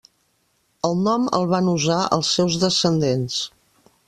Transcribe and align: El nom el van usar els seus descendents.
El 0.89 0.95
nom 1.07 1.27
el 1.41 1.45
van 1.53 1.69
usar 1.75 2.01
els 2.17 2.35
seus 2.39 2.59
descendents. 2.65 3.41